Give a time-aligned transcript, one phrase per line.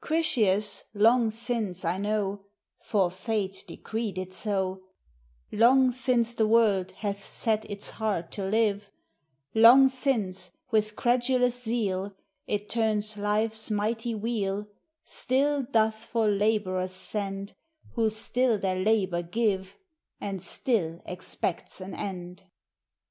[0.03, 2.45] Critias, long since, I know
[2.79, 4.81] (For Fate decreed it so),
[5.51, 8.89] Long since the world hath set its heart to live;
[9.53, 12.15] Long since, with credulous zeal
[12.47, 14.65] It turns life's mighty wheel,
[15.05, 17.53] Still doth for laborers send
[17.91, 19.77] Who still their labor give,
[20.19, 22.41] And still expects an end.